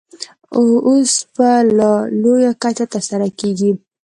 اوس 0.87 1.11
په 1.35 1.47
لا 1.77 1.91
لویه 2.21 2.51
کچه 2.63 2.85
ترسره 2.93 3.27
کېږي. 3.39 3.71